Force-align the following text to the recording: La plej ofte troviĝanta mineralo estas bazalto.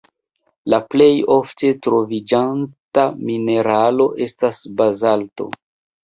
La 0.73 0.77
plej 0.93 1.09
ofte 1.33 1.67
troviĝanta 1.87 3.03
mineralo 3.27 4.07
estas 4.29 4.63
bazalto. 4.81 5.47